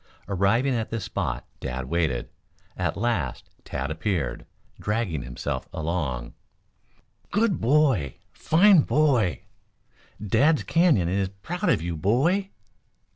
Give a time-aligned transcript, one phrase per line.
[0.27, 2.29] Arriving at this spot, Dad waited.
[2.75, 4.47] At last Tad appeared,
[4.79, 6.33] dragging himself along.
[7.29, 8.15] "Good boy!
[8.33, 9.43] Fine boy!
[10.19, 12.49] Dad's Canyon is proud of you, boy!"